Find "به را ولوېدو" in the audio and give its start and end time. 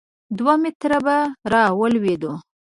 1.05-2.33